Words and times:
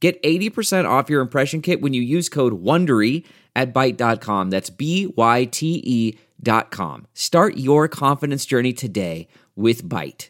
Get 0.00 0.22
80% 0.22 0.88
off 0.88 1.10
your 1.10 1.20
impression 1.20 1.60
kit 1.60 1.80
when 1.80 1.92
you 1.92 2.02
use 2.02 2.28
code 2.28 2.62
WONDERY 2.62 3.24
at 3.56 3.74
Byte.com. 3.74 4.50
That's 4.50 4.70
B-Y-T-E 4.70 6.18
dot 6.40 6.70
com. 6.70 7.06
Start 7.14 7.56
your 7.56 7.88
confidence 7.88 8.46
journey 8.46 8.72
today 8.72 9.26
with 9.56 9.88
Byte. 9.88 10.28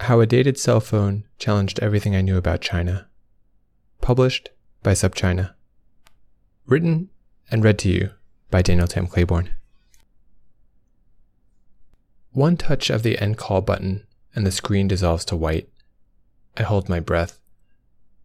How 0.00 0.20
a 0.20 0.26
Dated 0.26 0.58
Cell 0.58 0.80
Phone 0.80 1.24
Challenged 1.38 1.80
Everything 1.80 2.14
I 2.14 2.20
Knew 2.20 2.36
About 2.36 2.60
China. 2.60 3.08
Published 4.00 4.50
by 4.82 4.92
SupChina. 4.92 5.54
Written 6.66 7.10
and 7.50 7.64
read 7.64 7.78
to 7.80 7.88
you 7.88 8.10
by 8.50 8.62
Daniel 8.62 8.86
Tam 8.86 9.06
Claiborne. 9.06 9.50
One 12.32 12.56
touch 12.56 12.90
of 12.90 13.02
the 13.02 13.18
end 13.18 13.36
call 13.36 13.60
button 13.60 14.06
and 14.34 14.46
the 14.46 14.50
screen 14.52 14.88
dissolves 14.88 15.24
to 15.26 15.36
white. 15.36 15.68
I 16.56 16.62
hold 16.62 16.88
my 16.88 17.00
breath. 17.00 17.40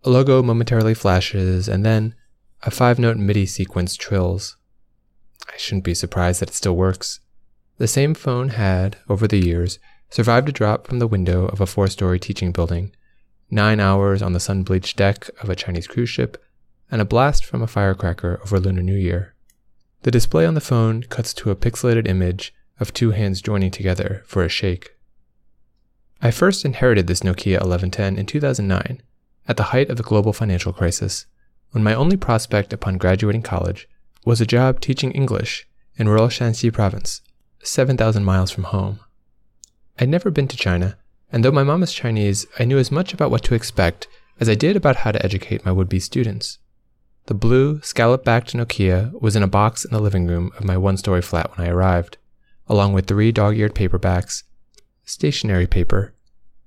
A 0.05 0.09
logo 0.09 0.41
momentarily 0.41 0.93
flashes, 0.93 1.67
and 1.67 1.85
then 1.85 2.15
a 2.63 2.71
five 2.71 2.99
note 2.99 3.17
MIDI 3.17 3.45
sequence 3.45 3.95
trills. 3.95 4.55
I 5.47 5.57
shouldn't 5.57 5.83
be 5.83 5.93
surprised 5.93 6.41
that 6.41 6.49
it 6.49 6.55
still 6.55 6.75
works. 6.75 7.19
The 7.79 7.87
same 7.87 8.13
phone 8.13 8.49
had, 8.49 8.97
over 9.09 9.27
the 9.27 9.43
years, 9.43 9.77
survived 10.09 10.47
a 10.47 10.53
drop 10.53 10.87
from 10.87 10.99
the 10.99 11.07
window 11.07 11.47
of 11.47 11.59
a 11.59 11.65
four 11.65 11.87
story 11.87 12.19
teaching 12.19 12.51
building, 12.51 12.95
nine 13.51 13.79
hours 13.79 14.21
on 14.21 14.33
the 14.33 14.39
sun 14.39 14.63
bleached 14.63 14.95
deck 14.95 15.29
of 15.41 15.49
a 15.49 15.55
Chinese 15.55 15.87
cruise 15.87 16.09
ship, 16.09 16.41
and 16.89 17.01
a 17.01 17.05
blast 17.05 17.45
from 17.45 17.61
a 17.61 17.67
firecracker 17.67 18.39
over 18.43 18.59
Lunar 18.59 18.81
New 18.81 18.95
Year. 18.95 19.35
The 20.03 20.11
display 20.11 20.45
on 20.45 20.53
the 20.53 20.61
phone 20.61 21.03
cuts 21.03 21.33
to 21.35 21.51
a 21.51 21.55
pixelated 21.55 22.07
image 22.07 22.53
of 22.79 22.93
two 22.93 23.11
hands 23.11 23.41
joining 23.41 23.71
together 23.71 24.23
for 24.25 24.43
a 24.43 24.49
shake. 24.49 24.91
I 26.21 26.31
first 26.31 26.63
inherited 26.63 27.07
this 27.07 27.19
Nokia 27.19 27.59
1110 27.59 28.17
in 28.17 28.25
2009 28.25 29.01
at 29.49 29.57
the 29.57 29.73
height 29.73 29.89
of 29.89 29.97
the 29.97 30.03
global 30.03 30.31
financial 30.31 30.71
crisis, 30.71 31.25
when 31.71 31.83
my 31.83 31.95
only 31.95 32.15
prospect 32.15 32.71
upon 32.71 32.99
graduating 32.99 33.41
college 33.41 33.89
was 34.23 34.39
a 34.39 34.45
job 34.45 34.79
teaching 34.79 35.11
English 35.11 35.67
in 35.97 36.07
rural 36.07 36.27
Shanxi 36.27 36.71
province, 36.71 37.21
7,000 37.63 38.23
miles 38.23 38.51
from 38.51 38.65
home. 38.65 38.99
I'd 39.99 40.07
never 40.07 40.29
been 40.29 40.47
to 40.49 40.55
China, 40.55 40.97
and 41.31 41.43
though 41.43 41.51
my 41.51 41.63
mom 41.63 41.81
is 41.81 41.91
Chinese, 41.91 42.45
I 42.59 42.63
knew 42.63 42.77
as 42.77 42.91
much 42.91 43.11
about 43.11 43.31
what 43.31 43.43
to 43.45 43.55
expect 43.55 44.07
as 44.39 44.47
I 44.47 44.55
did 44.55 44.75
about 44.75 44.97
how 44.97 45.11
to 45.11 45.25
educate 45.25 45.65
my 45.65 45.71
would 45.71 45.89
be 45.89 45.99
students. 45.99 46.59
The 47.25 47.33
blue, 47.33 47.81
scallop 47.81 48.23
backed 48.23 48.53
Nokia 48.53 49.19
was 49.19 49.35
in 49.35 49.43
a 49.43 49.47
box 49.47 49.83
in 49.83 49.91
the 49.91 49.99
living 49.99 50.27
room 50.27 50.51
of 50.57 50.63
my 50.63 50.77
one 50.77 50.95
story 50.95 51.21
flat 51.21 51.57
when 51.57 51.67
I 51.67 51.71
arrived, 51.71 52.17
along 52.67 52.93
with 52.93 53.07
three 53.07 53.31
dog 53.31 53.57
eared 53.57 53.73
paperbacks, 53.73 54.43
stationery 55.05 55.67
paper, 55.67 56.13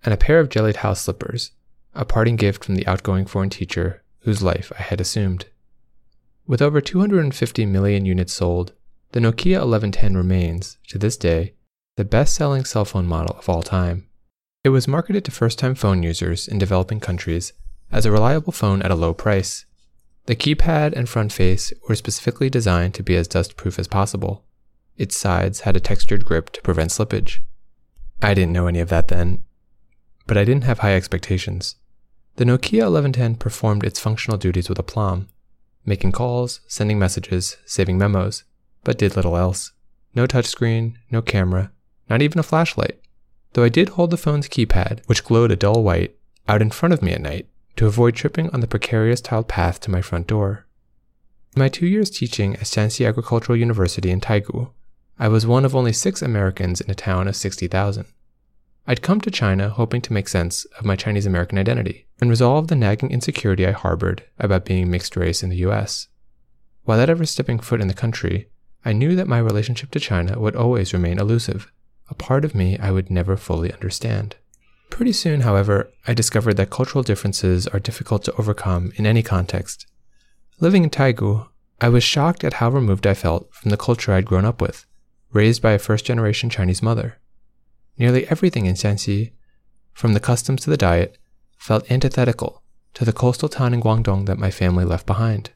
and 0.05 0.13
a 0.13 0.19
pair 0.19 0.41
of 0.41 0.49
jellied 0.49 0.77
house 0.77 1.03
slippers 1.03 1.53
a 1.95 2.05
parting 2.05 2.37
gift 2.37 2.65
from 2.65 2.75
the 2.75 2.87
outgoing 2.87 3.27
foreign 3.27 3.51
teacher 3.51 4.03
whose 4.21 4.43
life 4.43 4.73
I 4.79 4.83
had 4.83 5.01
assumed. 5.01 5.47
With 6.47 6.63
over 6.63 6.81
250 6.81 7.67
million 7.67 8.05
units 8.05 8.33
sold, 8.33 8.73
the 9.13 9.21
Nokia 9.21 9.59
1110 9.59 10.17
remains, 10.17 10.79
to 10.89 10.99
this 10.99 11.17
day, 11.17 11.55
the 11.97 12.05
best 12.05 12.35
selling 12.35 12.65
cell 12.65 12.85
phone 12.85 13.07
model 13.07 13.37
of 13.37 13.49
all 13.49 13.63
time. 13.63 14.09
It 14.65 14.71
was 14.71 14.89
marketed 14.89 15.25
to 15.27 15.31
first 15.31 15.59
time 15.59 15.75
phone 15.75 16.03
users 16.03 16.49
in 16.49 16.59
developing 16.59 17.01
countries 17.01 17.53
as 17.91 18.07
a 18.07 18.13
reliable 18.13 18.53
phone 18.53 18.81
at 18.83 18.91
a 18.91 18.97
low 18.97 19.13
price. 19.13 19.67
The 20.27 20.37
keypad 20.37 20.95
and 20.95 21.09
front 21.09 21.33
face 21.33 21.73
were 21.89 21.95
specifically 21.95 22.49
designed 22.49 22.95
to 22.95 23.03
be 23.03 23.17
as 23.17 23.29
dust 23.29 23.57
proof 23.57 23.79
as 23.79 23.89
possible. 23.89 24.45
Its 24.97 25.17
sides 25.17 25.61
had 25.61 25.77
a 25.77 25.81
textured 25.81 26.25
grip 26.25 26.51
to 26.51 26.63
prevent 26.63 26.91
slippage. 26.91 27.41
I 28.23 28.35
didn't 28.35 28.53
know 28.53 28.69
any 28.69 28.79
of 28.79 28.89
that 28.89 29.09
then, 29.09 29.43
but 30.27 30.39
I 30.39 30.45
didn't 30.45 30.65
have 30.65 30.79
high 30.79 30.95
expectations. 30.95 31.77
The 32.37 32.45
Nokia 32.45 32.91
1110 32.91 33.37
performed 33.37 33.85
its 33.85 34.01
functional 34.01 34.39
duties 34.39 34.69
with 34.69 34.79
aplomb, 34.79 35.29
making 35.85 36.13
calls, 36.13 36.61
sending 36.67 36.99
messages, 36.99 37.57
saving 37.67 37.99
memos, 37.99 38.45
but 38.85 38.99
did 38.99 39.17
little 39.17 39.37
else. 39.37 39.73
No 40.15 40.27
touchscreen, 40.27 40.97
no 41.11 41.21
camera, 41.21 41.71
not 42.09 42.23
even 42.23 42.39
a 42.39 42.43
flashlight. 42.43 42.99
Though 43.53 43.65
I 43.65 43.69
did 43.69 43.91
hold 43.91 44.11
the 44.11 44.17
phone's 44.17 44.49
keypad, 44.49 45.01
which 45.07 45.25
glowed 45.25 45.51
a 45.51 45.57
dull 45.57 45.83
white, 45.83 46.17
out 46.49 46.63
in 46.63 46.71
front 46.71 46.95
of 46.95 47.03
me 47.03 47.13
at 47.13 47.21
night 47.21 47.49
to 47.77 47.87
avoid 47.87 48.15
tripping 48.15 48.49
on 48.51 48.61
the 48.61 48.67
precarious 48.67 49.21
tiled 49.21 49.49
path 49.49 49.81
to 49.81 49.91
my 49.91 50.01
front 50.01 50.27
door. 50.27 50.67
In 51.55 51.61
my 51.61 51.69
two 51.69 51.87
years 51.87 52.11
teaching 52.11 52.55
at 52.55 52.63
Shanxi 52.63 53.07
Agricultural 53.07 53.59
University 53.59 54.11
in 54.11 54.21
Taigu, 54.21 54.71
I 55.19 55.29
was 55.29 55.47
one 55.47 55.65
of 55.65 55.77
only 55.77 55.93
six 55.93 56.23
Americans 56.23 56.81
in 56.81 56.91
a 56.91 56.95
town 56.95 57.29
of 57.29 57.37
60,000. 57.37 58.07
I'd 58.87 59.03
come 59.03 59.21
to 59.21 59.31
China 59.31 59.69
hoping 59.69 60.01
to 60.03 60.13
make 60.13 60.29
sense 60.29 60.65
of 60.79 60.85
my 60.85 60.97
Chinese 60.97 61.27
American 61.27 61.57
identity 61.57 62.07
and 62.21 62.29
resolve 62.29 62.69
the 62.69 62.75
nagging 62.75 63.11
insecurity 63.11 63.67
I 63.67 63.71
harbored 63.71 64.25
about 64.39 64.65
being 64.65 64.91
mixed 64.91 65.17
race 65.17 65.43
in 65.43 65.51
the 65.51 65.65
US. 65.69 66.09
Without 66.85 67.09
ever 67.09 67.25
stepping 67.25 67.61
foot 67.61 67.81
in 67.81 67.87
the 67.87 67.95
country, 67.95 68.49
I 68.85 68.93
knew 68.93 69.15
that 69.15 69.29
my 69.29 69.39
relationship 69.39 69.93
to 69.93 70.01
China 70.01 70.39
would 70.41 70.57
always 70.57 70.93
remain 70.93 71.21
elusive, 71.21 71.71
a 72.11 72.15
part 72.15 72.45
of 72.45 72.55
me 72.55 72.77
I 72.79 72.91
would 72.91 73.09
never 73.09 73.37
fully 73.37 73.73
understand. 73.73 74.35
Pretty 74.91 75.13
soon, 75.13 75.43
however, 75.43 75.91
I 76.07 76.13
discovered 76.13 76.57
that 76.59 76.71
cultural 76.71 77.05
differences 77.05 77.69
are 77.69 77.79
difficult 77.79 78.25
to 78.25 78.35
overcome 78.35 78.93
in 78.97 79.07
any 79.07 79.23
context. 79.23 79.87
Living 80.59 80.83
in 80.83 80.91
Taigu, 80.91 81.49
I 81.81 81.89
was 81.89 82.05
shocked 82.05 82.45
at 82.45 82.55
how 82.55 82.69
removed 82.69 83.07
I 83.07 83.15
felt 83.15 83.53
from 83.55 83.71
the 83.71 83.77
culture 83.77 84.13
I'd 84.13 84.27
grown 84.27 84.45
up 84.45 84.61
with, 84.61 84.85
raised 85.33 85.63
by 85.63 85.73
a 85.73 85.79
first 85.79 86.05
generation 86.05 86.51
Chinese 86.51 86.83
mother. 86.83 87.19
Nearly 87.99 88.27
everything 88.29 88.67
in 88.67 88.75
Shanxi, 88.75 89.33
from 89.93 90.15
the 90.15 90.21
customs 90.21 90.63
to 90.63 90.71
the 90.71 90.77
diet, 90.77 91.19
felt 91.59 91.91
antithetical 91.91 92.63
to 92.95 93.05
the 93.05 93.13
coastal 93.13 93.49
town 93.49 93.75
in 93.75 93.81
Guangdong 93.81 94.27
that 94.27 94.39
my 94.39 94.51
family 94.51 94.85
left 94.85 95.07
behind. 95.07 95.51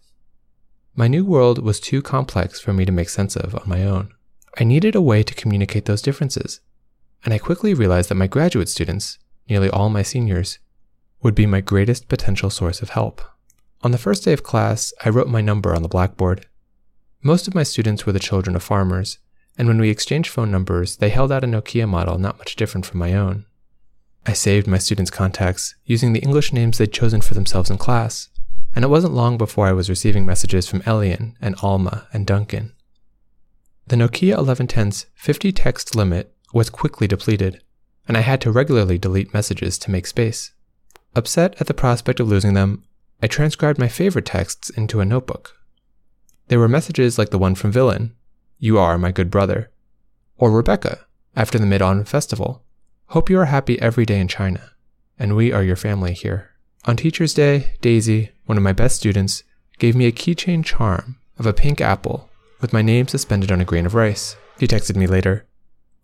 My 0.94 1.08
new 1.08 1.24
world 1.24 1.58
was 1.58 1.80
too 1.80 2.00
complex 2.00 2.60
for 2.60 2.72
me 2.72 2.84
to 2.84 2.92
make 2.92 3.08
sense 3.08 3.36
of 3.36 3.54
on 3.54 3.68
my 3.68 3.84
own. 3.84 4.12
I 4.58 4.64
needed 4.64 4.94
a 4.94 5.02
way 5.02 5.22
to 5.22 5.34
communicate 5.34 5.84
those 5.84 6.00
differences, 6.00 6.60
and 7.24 7.34
I 7.34 7.38
quickly 7.38 7.74
realized 7.74 8.08
that 8.08 8.14
my 8.14 8.26
graduate 8.26 8.68
students, 8.68 9.18
nearly 9.48 9.68
all 9.68 9.90
my 9.90 10.02
seniors, 10.02 10.58
would 11.22 11.34
be 11.34 11.46
my 11.46 11.60
greatest 11.60 12.08
potential 12.08 12.50
source 12.50 12.80
of 12.80 12.90
help. 12.90 13.20
On 13.82 13.90
the 13.90 13.98
first 13.98 14.24
day 14.24 14.32
of 14.32 14.42
class, 14.42 14.94
I 15.04 15.10
wrote 15.10 15.28
my 15.28 15.40
number 15.40 15.74
on 15.74 15.82
the 15.82 15.88
blackboard. 15.88 16.46
Most 17.22 17.46
of 17.46 17.54
my 17.54 17.62
students 17.62 18.06
were 18.06 18.12
the 18.12 18.18
children 18.18 18.56
of 18.56 18.62
farmers, 18.62 19.18
and 19.58 19.68
when 19.68 19.80
we 19.80 19.90
exchanged 19.90 20.30
phone 20.30 20.50
numbers, 20.50 20.96
they 20.96 21.08
held 21.08 21.32
out 21.32 21.44
a 21.44 21.46
Nokia 21.46 21.88
model 21.88 22.18
not 22.18 22.38
much 22.38 22.56
different 22.56 22.86
from 22.86 22.98
my 22.98 23.14
own. 23.14 23.46
I 24.26 24.32
saved 24.32 24.66
my 24.66 24.78
students' 24.78 25.10
contacts 25.10 25.74
using 25.84 26.12
the 26.12 26.20
English 26.20 26.52
names 26.52 26.78
they'd 26.78 26.92
chosen 26.92 27.20
for 27.20 27.34
themselves 27.34 27.70
in 27.70 27.78
class, 27.78 28.28
and 28.74 28.84
it 28.84 28.88
wasn't 28.88 29.14
long 29.14 29.38
before 29.38 29.66
I 29.66 29.72
was 29.72 29.88
receiving 29.88 30.26
messages 30.26 30.68
from 30.68 30.82
Elian 30.84 31.36
and 31.40 31.54
Alma 31.62 32.08
and 32.12 32.26
Duncan. 32.26 32.72
The 33.86 33.96
Nokia 33.96 34.36
1110's 34.36 35.06
50 35.14 35.52
text 35.52 35.94
limit 35.94 36.34
was 36.52 36.70
quickly 36.70 37.06
depleted, 37.06 37.62
and 38.08 38.16
I 38.16 38.20
had 38.20 38.40
to 38.40 38.50
regularly 38.50 38.98
delete 38.98 39.32
messages 39.32 39.78
to 39.78 39.90
make 39.90 40.06
space. 40.06 40.52
Upset 41.14 41.54
at 41.60 41.68
the 41.68 41.74
prospect 41.74 42.18
of 42.18 42.28
losing 42.28 42.54
them, 42.54 42.84
I 43.22 43.28
transcribed 43.28 43.78
my 43.78 43.88
favorite 43.88 44.26
texts 44.26 44.70
into 44.70 45.00
a 45.00 45.04
notebook. 45.04 45.56
There 46.48 46.58
were 46.58 46.68
messages 46.68 47.16
like 47.16 47.30
the 47.30 47.38
one 47.38 47.54
from 47.54 47.72
Villain, 47.72 48.14
you 48.58 48.78
are 48.78 48.98
my 48.98 49.12
good 49.12 49.30
brother. 49.30 49.70
Or 50.38 50.50
Rebecca, 50.50 51.06
after 51.34 51.58
the 51.58 51.66
Mid 51.66 51.82
Autumn 51.82 52.04
Festival. 52.04 52.64
Hope 53.08 53.28
you 53.30 53.38
are 53.38 53.46
happy 53.46 53.80
every 53.80 54.06
day 54.06 54.18
in 54.18 54.28
China, 54.28 54.72
and 55.18 55.36
we 55.36 55.52
are 55.52 55.62
your 55.62 55.76
family 55.76 56.12
here. 56.12 56.50
On 56.86 56.96
Teacher's 56.96 57.34
Day, 57.34 57.74
Daisy, 57.80 58.32
one 58.46 58.56
of 58.56 58.64
my 58.64 58.72
best 58.72 58.96
students, 58.96 59.44
gave 59.78 59.94
me 59.94 60.06
a 60.06 60.12
keychain 60.12 60.64
charm 60.64 61.18
of 61.38 61.46
a 61.46 61.52
pink 61.52 61.80
apple 61.80 62.30
with 62.60 62.72
my 62.72 62.80
name 62.80 63.06
suspended 63.06 63.52
on 63.52 63.60
a 63.60 63.64
grain 63.64 63.84
of 63.84 63.94
rice. 63.94 64.36
She 64.58 64.66
texted 64.66 64.96
me 64.96 65.06
later 65.06 65.46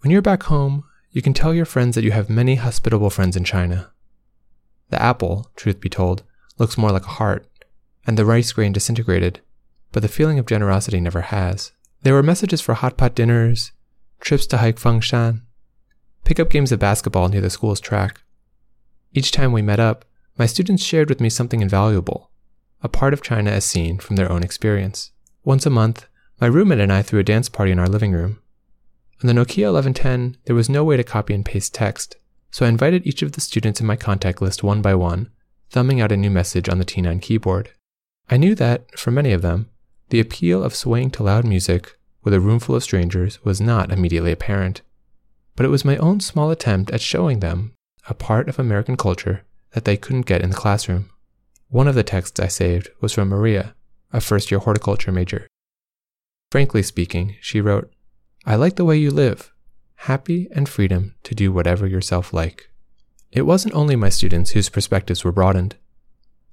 When 0.00 0.10
you're 0.10 0.22
back 0.22 0.44
home, 0.44 0.84
you 1.10 1.22
can 1.22 1.32
tell 1.32 1.54
your 1.54 1.64
friends 1.64 1.94
that 1.94 2.04
you 2.04 2.10
have 2.10 2.28
many 2.28 2.56
hospitable 2.56 3.10
friends 3.10 3.36
in 3.36 3.44
China. 3.44 3.90
The 4.90 5.00
apple, 5.00 5.50
truth 5.56 5.80
be 5.80 5.88
told, 5.88 6.22
looks 6.58 6.76
more 6.76 6.90
like 6.90 7.04
a 7.04 7.16
heart, 7.18 7.46
and 8.06 8.18
the 8.18 8.26
rice 8.26 8.52
grain 8.52 8.72
disintegrated, 8.72 9.40
but 9.92 10.02
the 10.02 10.08
feeling 10.08 10.38
of 10.38 10.46
generosity 10.46 11.00
never 11.00 11.22
has. 11.22 11.72
There 12.02 12.14
were 12.14 12.22
messages 12.22 12.60
for 12.60 12.74
hot 12.74 12.96
pot 12.96 13.14
dinners, 13.14 13.72
trips 14.20 14.46
to 14.48 14.58
hike 14.58 14.78
Fengshan, 14.78 15.42
pickup 16.24 16.50
games 16.50 16.72
of 16.72 16.80
basketball 16.80 17.28
near 17.28 17.40
the 17.40 17.50
school's 17.50 17.80
track. 17.80 18.22
Each 19.12 19.30
time 19.30 19.52
we 19.52 19.62
met 19.62 19.78
up, 19.78 20.04
my 20.36 20.46
students 20.46 20.82
shared 20.82 21.08
with 21.08 21.20
me 21.20 21.28
something 21.28 21.60
invaluable 21.60 22.30
a 22.82 22.88
part 22.88 23.12
of 23.12 23.22
China 23.22 23.50
as 23.50 23.64
seen 23.64 23.98
from 23.98 24.16
their 24.16 24.30
own 24.30 24.42
experience. 24.42 25.12
Once 25.44 25.64
a 25.64 25.70
month, 25.70 26.08
my 26.40 26.48
roommate 26.48 26.80
and 26.80 26.92
I 26.92 27.02
threw 27.02 27.20
a 27.20 27.24
dance 27.24 27.48
party 27.48 27.70
in 27.70 27.78
our 27.78 27.86
living 27.86 28.12
room. 28.12 28.40
On 29.22 29.28
the 29.28 29.32
Nokia 29.32 29.72
1110, 29.72 30.36
there 30.46 30.56
was 30.56 30.68
no 30.68 30.82
way 30.82 30.96
to 30.96 31.04
copy 31.04 31.32
and 31.32 31.44
paste 31.44 31.72
text, 31.72 32.16
so 32.50 32.66
I 32.66 32.68
invited 32.68 33.06
each 33.06 33.22
of 33.22 33.32
the 33.32 33.40
students 33.40 33.80
in 33.80 33.86
my 33.86 33.94
contact 33.94 34.42
list 34.42 34.64
one 34.64 34.82
by 34.82 34.96
one, 34.96 35.30
thumbing 35.70 36.00
out 36.00 36.10
a 36.10 36.16
new 36.16 36.30
message 36.30 36.68
on 36.68 36.78
the 36.78 36.84
T9 36.84 37.22
keyboard. 37.22 37.70
I 38.28 38.36
knew 38.36 38.56
that, 38.56 38.98
for 38.98 39.12
many 39.12 39.32
of 39.32 39.42
them, 39.42 39.70
the 40.12 40.20
appeal 40.20 40.62
of 40.62 40.74
swaying 40.74 41.10
to 41.10 41.22
loud 41.22 41.42
music 41.42 41.98
with 42.22 42.34
a 42.34 42.40
roomful 42.40 42.74
of 42.74 42.82
strangers 42.82 43.42
was 43.46 43.62
not 43.62 43.90
immediately 43.90 44.30
apparent, 44.30 44.82
but 45.56 45.64
it 45.64 45.70
was 45.70 45.86
my 45.86 45.96
own 45.96 46.20
small 46.20 46.50
attempt 46.50 46.90
at 46.90 47.00
showing 47.00 47.40
them 47.40 47.72
a 48.10 48.12
part 48.12 48.46
of 48.46 48.58
American 48.58 48.94
culture 48.94 49.42
that 49.70 49.86
they 49.86 49.96
couldn't 49.96 50.26
get 50.26 50.42
in 50.42 50.50
the 50.50 50.56
classroom. 50.56 51.08
One 51.70 51.88
of 51.88 51.94
the 51.94 52.02
texts 52.02 52.38
I 52.38 52.48
saved 52.48 52.90
was 53.00 53.14
from 53.14 53.30
Maria, 53.30 53.74
a 54.12 54.20
first 54.20 54.50
year 54.50 54.60
horticulture 54.60 55.10
major. 55.10 55.48
Frankly 56.50 56.82
speaking, 56.82 57.36
she 57.40 57.62
wrote, 57.62 57.90
I 58.44 58.56
like 58.56 58.76
the 58.76 58.84
way 58.84 58.98
you 58.98 59.10
live, 59.10 59.50
happy 59.94 60.46
and 60.52 60.68
freedom 60.68 61.14
to 61.22 61.34
do 61.34 61.54
whatever 61.54 61.86
yourself 61.86 62.34
like. 62.34 62.68
It 63.30 63.46
wasn't 63.46 63.74
only 63.74 63.96
my 63.96 64.10
students 64.10 64.50
whose 64.50 64.68
perspectives 64.68 65.24
were 65.24 65.32
broadened. 65.32 65.76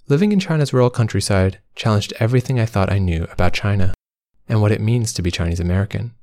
Living 0.10 0.32
in 0.32 0.40
China's 0.40 0.74
rural 0.74 0.90
countryside 0.90 1.60
challenged 1.76 2.16
everything 2.20 2.60
I 2.60 2.66
thought 2.66 2.92
I 2.92 2.98
knew 2.98 3.28
about 3.32 3.54
China 3.54 3.94
and 4.48 4.60
what 4.60 4.72
it 4.72 4.82
means 4.82 5.14
to 5.14 5.22
be 5.22 5.30
Chinese 5.30 5.60
American. 5.60 6.16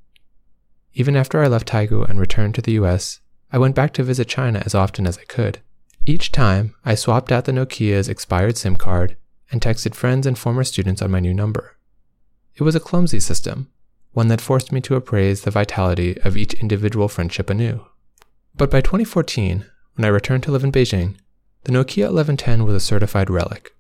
Even 0.95 1.15
after 1.15 1.41
I 1.41 1.47
left 1.47 1.69
Taigu 1.69 2.03
and 2.11 2.19
returned 2.19 2.57
to 2.57 2.63
the 2.63 2.73
US, 2.73 3.21
I 3.53 3.59
went 3.59 3.77
back 3.77 3.93
to 3.93 4.03
visit 4.03 4.27
China 4.27 4.61
as 4.67 4.75
often 4.75 5.07
as 5.07 5.19
I 5.19 5.23
could. 5.23 5.61
Each 6.05 6.33
time, 6.33 6.75
I 6.85 6.97
swapped 6.97 7.31
out 7.31 7.45
the 7.45 7.53
Nokia's 7.53 8.09
expired 8.09 8.57
SIM 8.57 8.75
card 8.75 9.17
and 9.53 9.61
texted 9.61 9.95
friends 9.95 10.27
and 10.27 10.37
former 10.37 10.65
students 10.65 11.01
on 11.01 11.13
my 11.13 11.21
new 11.21 11.33
number. 11.33 11.77
It 12.57 12.65
was 12.65 12.75
a 12.75 12.81
clumsy 12.81 13.21
system, 13.21 13.71
one 14.11 14.27
that 14.27 14.41
forced 14.41 14.73
me 14.73 14.81
to 14.81 14.97
appraise 14.97 15.43
the 15.43 15.53
vitality 15.53 16.21
of 16.23 16.37
each 16.37 16.55
individual 16.55 17.07
friendship 17.07 17.51
anew. 17.51 17.87
But 18.53 18.69
by 18.69 18.81
2014, 18.81 19.65
when 19.95 20.05
I 20.05 20.09
returned 20.09 20.43
to 20.43 20.51
live 20.51 20.65
in 20.65 20.73
Beijing, 20.73 21.19
the 21.63 21.71
Nokia 21.71 22.11
1110 22.11 22.65
was 22.65 22.75
a 22.75 22.81
certified 22.81 23.31
relic. 23.31 23.76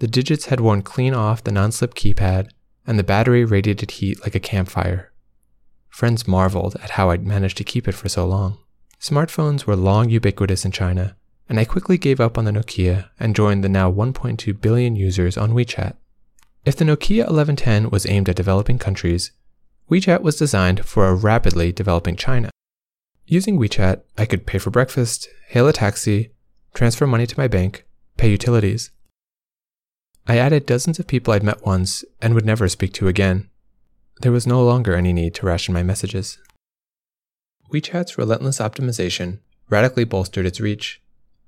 The 0.00 0.08
digits 0.08 0.46
had 0.46 0.60
worn 0.60 0.80
clean 0.80 1.12
off 1.12 1.44
the 1.44 1.52
non 1.52 1.72
slip 1.72 1.94
keypad, 1.94 2.50
and 2.86 2.98
the 2.98 3.04
battery 3.04 3.44
radiated 3.44 3.92
heat 3.92 4.22
like 4.22 4.34
a 4.34 4.40
campfire. 4.40 5.12
Friends 5.90 6.26
marveled 6.26 6.74
at 6.82 6.90
how 6.90 7.10
I'd 7.10 7.26
managed 7.26 7.58
to 7.58 7.64
keep 7.64 7.86
it 7.86 7.94
for 7.94 8.08
so 8.08 8.26
long. 8.26 8.58
Smartphones 8.98 9.66
were 9.66 9.76
long 9.76 10.08
ubiquitous 10.08 10.64
in 10.64 10.72
China, 10.72 11.16
and 11.50 11.60
I 11.60 11.66
quickly 11.66 11.98
gave 11.98 12.18
up 12.18 12.38
on 12.38 12.46
the 12.46 12.50
Nokia 12.50 13.10
and 13.18 13.36
joined 13.36 13.62
the 13.62 13.68
now 13.68 13.92
1.2 13.92 14.58
billion 14.58 14.96
users 14.96 15.36
on 15.36 15.52
WeChat. 15.52 15.96
If 16.64 16.76
the 16.76 16.86
Nokia 16.86 17.24
1110 17.24 17.90
was 17.90 18.06
aimed 18.06 18.30
at 18.30 18.36
developing 18.36 18.78
countries, 18.78 19.32
WeChat 19.90 20.22
was 20.22 20.38
designed 20.38 20.86
for 20.86 21.08
a 21.08 21.14
rapidly 21.14 21.72
developing 21.72 22.16
China. 22.16 22.48
Using 23.26 23.58
WeChat, 23.58 24.00
I 24.16 24.24
could 24.24 24.46
pay 24.46 24.56
for 24.56 24.70
breakfast, 24.70 25.28
hail 25.48 25.68
a 25.68 25.74
taxi, 25.74 26.32
transfer 26.72 27.06
money 27.06 27.26
to 27.26 27.38
my 27.38 27.48
bank, 27.48 27.84
pay 28.16 28.30
utilities. 28.30 28.92
I 30.26 30.38
added 30.38 30.66
dozens 30.66 30.98
of 30.98 31.06
people 31.06 31.32
I'd 31.32 31.42
met 31.42 31.64
once 31.64 32.04
and 32.20 32.34
would 32.34 32.46
never 32.46 32.68
speak 32.68 32.92
to 32.94 33.08
again. 33.08 33.48
There 34.22 34.32
was 34.32 34.46
no 34.46 34.64
longer 34.64 34.94
any 34.94 35.12
need 35.12 35.34
to 35.36 35.46
ration 35.46 35.74
my 35.74 35.82
messages. 35.82 36.38
WeChat's 37.72 38.18
relentless 38.18 38.58
optimization 38.58 39.38
radically 39.68 40.04
bolstered 40.04 40.46
its 40.46 40.60
reach, 40.60 41.00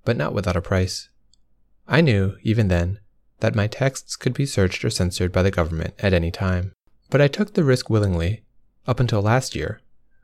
but 0.05 0.17
not 0.17 0.33
without 0.33 0.57
a 0.57 0.63
price. 0.63 1.09
I 1.87 2.01
knew, 2.01 2.37
even 2.43 2.69
then, 2.69 3.01
that 3.41 3.55
my 3.57 3.67
texts 3.67 4.17
could 4.17 4.35
be 4.35 4.47
searched 4.47 4.85
or 4.85 4.91
censored 4.91 5.33
by 5.33 5.43
the 5.43 5.51
government 5.51 5.95
at 5.99 6.13
any 6.15 6.31
time. 6.31 6.73
But 7.11 7.21
I 7.21 7.29
took 7.29 7.55
the 7.55 7.65
risk 7.65 7.91
willingly, 7.91 8.45
up 8.87 9.01
until 9.01 9.21
last 9.21 9.55
year, 9.55 9.81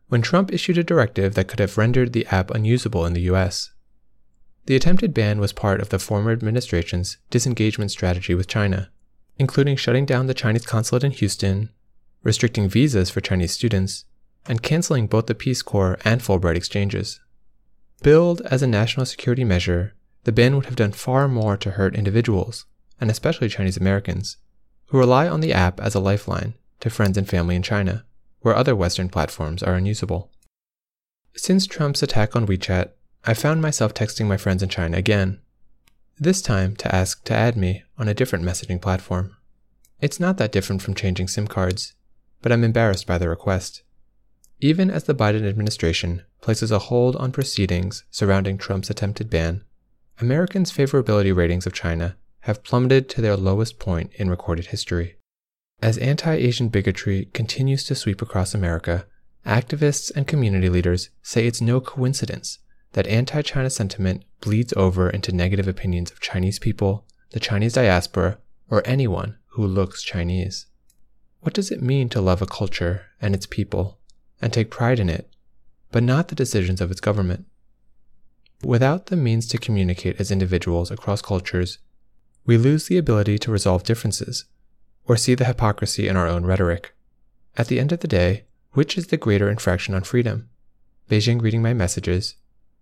when 0.09 0.23
Trump 0.23 0.53
issued 0.53 0.79
a 0.79 0.85
directive 0.85 1.35
that 1.35 1.49
could 1.49 1.59
have 1.59 1.77
rendered 1.77 2.13
the 2.13 2.27
app 2.27 2.51
unusable 2.51 3.05
in 3.05 3.13
the 3.13 3.29
US. 3.33 3.71
The 4.67 4.77
attempted 4.77 5.15
ban 5.15 5.41
was 5.41 5.53
part 5.53 5.81
of 5.81 5.89
the 5.89 5.99
former 5.99 6.31
administration's 6.31 7.17
disengagement 7.31 7.91
strategy 7.91 8.35
with 8.35 8.49
China, 8.49 8.91
including 9.39 9.77
shutting 9.77 10.05
down 10.05 10.27
the 10.27 10.35
Chinese 10.35 10.67
consulate 10.67 11.05
in 11.05 11.13
Houston, 11.13 11.71
restricting 12.23 12.69
visas 12.69 13.11
for 13.11 13.21
Chinese 13.21 13.53
students, 13.53 14.05
and 14.47 14.63
canceling 14.63 15.07
both 15.07 15.27
the 15.27 15.35
Peace 15.35 15.63
Corps 15.63 15.99
and 16.05 16.21
Fulbright 16.21 16.57
exchanges. 16.57 17.21
Billed 18.03 18.41
as 18.43 18.63
a 18.63 18.67
national 18.67 19.07
security 19.07 19.45
measure, 19.45 19.95
the 20.25 20.33
ban 20.33 20.57
would 20.57 20.67
have 20.67 20.77
done 20.77 20.93
far 20.93 21.29
more 21.29 21.57
to 21.57 21.73
hurt 21.73 21.97
individuals, 21.97 22.67
and 23.01 23.11
especially 23.11 23.49
Chinese 23.49 23.77
Americans, 23.77 24.37
who 24.87 24.99
rely 24.99 25.29
on 25.29 25.41
the 25.41 25.53
app 25.53 25.81
as 25.81 25.95
a 25.95 26.01
lifeline 26.01 26.55
to 26.81 26.91
friends 26.91 27.17
and 27.17 27.29
family 27.29 27.57
in 27.57 27.63
China, 27.63 28.05
where 28.41 28.55
other 28.55 28.75
Western 28.75 29.09
platforms 29.09 29.63
are 29.63 29.75
unusable. 29.75 30.31
Since 31.35 31.67
Trump's 31.67 32.03
attack 32.03 32.35
on 32.35 32.47
WeChat, 32.47 32.91
I 33.29 33.35
found 33.35 33.61
myself 33.61 33.93
texting 33.93 34.25
my 34.25 34.39
friends 34.39 34.63
in 34.63 34.71
China 34.71 34.97
again, 34.97 35.43
this 36.17 36.41
time 36.41 36.75
to 36.77 36.95
ask 36.95 37.25
to 37.25 37.35
add 37.35 37.59
me 37.59 37.83
on 37.99 38.09
a 38.09 38.15
different 38.15 38.43
messaging 38.43 38.81
platform. 38.81 39.37
It's 40.01 40.19
not 40.19 40.39
that 40.39 40.51
different 40.51 40.81
from 40.81 40.95
changing 40.95 41.29
SIM 41.29 41.47
cards, 41.47 41.93
but 42.41 42.53
I'm 42.53 42.65
embarrassed 42.65 43.07
by 43.07 43.19
the 43.19 43.29
request. 43.29 43.83
Even 44.61 44.91
as 44.91 45.05
the 45.05 45.15
Biden 45.15 45.47
administration 45.47 46.23
places 46.41 46.71
a 46.71 46.79
hold 46.79 47.17
on 47.17 47.31
proceedings 47.31 48.03
surrounding 48.11 48.57
Trump's 48.57 48.89
attempted 48.89 49.29
ban, 49.29 49.63
Americans' 50.23 50.73
favorability 50.73 51.37
ratings 51.37 51.67
of 51.67 51.75
China 51.75 52.17
have 52.45 52.65
plummeted 52.65 53.11
to 53.11 53.21
their 53.21 53.37
lowest 53.37 53.79
point 53.79 54.11
in 54.15 54.31
recorded 54.31 54.69
history. 54.69 55.19
As 55.83 55.99
anti 55.99 56.33
Asian 56.35 56.71
bigotry 56.71 57.27
continues 57.35 57.85
to 57.85 57.95
sweep 57.95 58.23
across 58.23 58.55
America, 58.55 59.05
activists 59.45 60.11
and 60.17 60.27
community 60.27 60.71
leaders 60.71 61.11
say 61.21 61.47
it's 61.47 61.61
no 61.61 61.79
coincidence 61.79 62.61
that 62.99 63.07
anti 63.07 63.43
China 63.43 63.71
sentiment 63.71 64.25
bleeds 64.41 64.75
over 64.77 65.09
into 65.09 65.31
negative 65.31 65.69
opinions 65.69 66.11
of 66.11 66.19
Chinese 66.19 66.59
people, 66.59 67.07
the 67.31 67.39
Chinese 67.39 67.75
diaspora, 67.75 68.39
or 68.69 68.83
anyone 68.85 69.37
who 69.51 69.65
looks 69.65 70.03
Chinese. 70.03 70.67
What 71.39 71.55
does 71.55 71.71
it 71.71 71.81
mean 71.81 72.09
to 72.09 72.21
love 72.21 72.43
a 72.43 72.47
culture 72.47 73.03
and 73.23 73.37
its 73.37 73.47
people 73.47 74.01
and 74.43 74.53
take 74.53 74.69
pride 74.69 74.99
in 74.99 75.09
it, 75.09 75.31
but 75.93 76.03
not 76.03 76.27
the 76.27 76.35
decisions 76.35 76.81
of 76.81 76.91
its 76.91 77.01
government? 77.01 77.47
Without 78.65 79.07
the 79.07 79.17
means 79.17 79.47
to 79.47 79.59
communicate 79.59 80.21
as 80.21 80.33
individuals 80.33 80.91
across 80.91 81.23
cultures, 81.23 81.79
we 82.47 82.59
lose 82.59 82.89
the 82.89 82.99
ability 82.99 83.39
to 83.39 83.53
resolve 83.53 83.85
differences 83.85 84.47
or 85.05 85.17
see 85.17 85.37
the 85.37 85.45
hypocrisy 85.45 86.09
in 86.09 86.17
our 86.17 86.27
own 86.27 86.45
rhetoric. 86.45 86.97
At 87.57 87.69
the 87.69 87.79
end 87.79 87.93
of 87.93 88.01
the 88.01 88.09
day, 88.09 88.47
which 88.73 88.99
is 88.99 89.07
the 89.07 89.17
greater 89.17 89.49
infraction 89.49 89.95
on 89.95 90.03
freedom? 90.03 90.49
Beijing 91.09 91.41
reading 91.41 91.63
my 91.63 91.73
messages, 91.73 92.35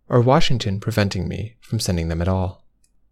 or 0.09 0.21
Washington 0.21 0.81
preventing 0.81 1.29
me 1.29 1.57
from 1.61 1.81
sending 1.81 2.09
them 2.09 2.23
at 2.23 2.29
all? 2.29 2.65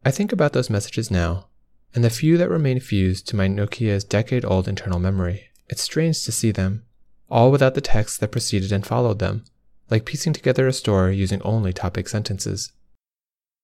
I 0.04 0.10
think 0.10 0.32
about 0.32 0.52
those 0.52 0.70
messages 0.70 1.10
now, 1.10 1.48
and 1.94 2.04
the 2.04 2.10
few 2.10 2.36
that 2.38 2.50
remain 2.50 2.80
fused 2.80 3.26
to 3.28 3.36
my 3.36 3.48
Nokia's 3.48 4.04
decade 4.04 4.44
old 4.44 4.68
internal 4.68 4.98
memory. 4.98 5.50
It's 5.68 5.82
strange 5.82 6.22
to 6.24 6.32
see 6.32 6.50
them, 6.50 6.84
all 7.30 7.50
without 7.50 7.74
the 7.74 7.80
text 7.80 8.20
that 8.20 8.32
preceded 8.32 8.70
and 8.70 8.86
followed 8.86 9.18
them, 9.18 9.44
like 9.90 10.04
piecing 10.04 10.32
together 10.32 10.66
a 10.66 10.72
story 10.72 11.16
using 11.16 11.42
only 11.42 11.72
topic 11.72 12.08
sentences. 12.08 12.72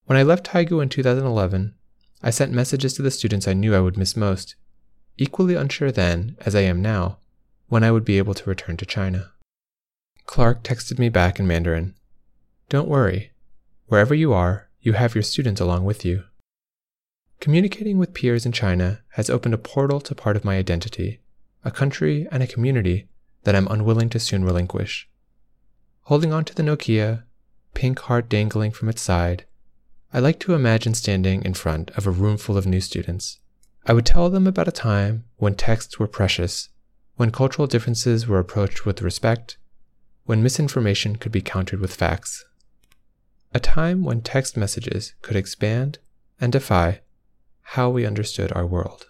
When 0.06 0.18
I 0.18 0.22
left 0.22 0.46
Taigu 0.46 0.82
in 0.82 0.88
2011, 0.88 1.74
I 2.22 2.30
sent 2.30 2.52
messages 2.52 2.94
to 2.94 3.02
the 3.02 3.10
students 3.10 3.46
I 3.46 3.52
knew 3.52 3.74
I 3.74 3.80
would 3.80 3.96
miss 3.96 4.16
most 4.16 4.54
equally 5.20 5.54
unsure 5.54 5.92
then, 5.92 6.36
as 6.40 6.54
I 6.54 6.62
am 6.62 6.80
now, 6.80 7.18
when 7.68 7.84
I 7.84 7.90
would 7.90 8.04
be 8.04 8.16
able 8.16 8.32
to 8.34 8.48
return 8.48 8.78
to 8.78 8.86
China. 8.86 9.32
Clark 10.24 10.64
texted 10.64 10.98
me 10.98 11.10
back 11.10 11.38
in 11.38 11.46
Mandarin 11.46 11.94
Don't 12.70 12.88
worry. 12.88 13.32
Wherever 13.88 14.14
you 14.14 14.32
are, 14.32 14.70
you 14.80 14.94
have 14.94 15.14
your 15.14 15.22
students 15.22 15.60
along 15.60 15.84
with 15.84 16.04
you. 16.04 16.24
Communicating 17.40 17.98
with 17.98 18.14
peers 18.14 18.46
in 18.46 18.52
China 18.52 19.00
has 19.14 19.28
opened 19.28 19.52
a 19.52 19.58
portal 19.58 20.00
to 20.00 20.14
part 20.14 20.36
of 20.36 20.44
my 20.44 20.56
identity, 20.56 21.20
a 21.66 21.70
country 21.70 22.26
and 22.32 22.42
a 22.42 22.46
community 22.46 23.08
that 23.44 23.54
I'm 23.54 23.68
unwilling 23.68 24.08
to 24.10 24.18
soon 24.18 24.44
relinquish. 24.44 25.10
Holding 26.04 26.32
on 26.32 26.46
to 26.46 26.54
the 26.54 26.62
Nokia, 26.62 27.24
pink 27.74 27.98
heart 27.98 28.30
dangling 28.30 28.70
from 28.70 28.88
its 28.88 29.02
side, 29.02 29.44
I 30.12 30.20
like 30.20 30.40
to 30.40 30.54
imagine 30.54 30.94
standing 30.94 31.44
in 31.44 31.52
front 31.52 31.90
of 31.90 32.06
a 32.06 32.10
room 32.10 32.38
full 32.38 32.56
of 32.56 32.66
new 32.66 32.80
students 32.80 33.40
I 33.86 33.94
would 33.94 34.06
tell 34.06 34.28
them 34.28 34.46
about 34.46 34.68
a 34.68 34.72
time 34.72 35.24
when 35.38 35.54
texts 35.54 35.98
were 35.98 36.06
precious, 36.06 36.68
when 37.16 37.32
cultural 37.32 37.66
differences 37.66 38.26
were 38.26 38.38
approached 38.38 38.84
with 38.84 39.02
respect, 39.02 39.56
when 40.24 40.42
misinformation 40.42 41.16
could 41.16 41.32
be 41.32 41.40
countered 41.40 41.80
with 41.80 41.96
facts. 41.96 42.44
A 43.52 43.58
time 43.58 44.04
when 44.04 44.20
text 44.20 44.56
messages 44.56 45.14
could 45.22 45.36
expand 45.36 45.98
and 46.40 46.52
defy 46.52 47.00
how 47.62 47.90
we 47.90 48.06
understood 48.06 48.52
our 48.52 48.66
world. 48.66 49.06